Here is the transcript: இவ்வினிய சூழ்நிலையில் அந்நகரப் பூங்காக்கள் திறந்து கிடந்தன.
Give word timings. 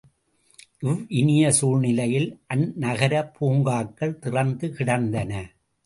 இவ்வினிய 0.83 1.51
சூழ்நிலையில் 1.51 2.27
அந்நகரப் 2.55 3.33
பூங்காக்கள் 3.37 4.19
திறந்து 4.19 4.67
கிடந்தன. 4.73 5.31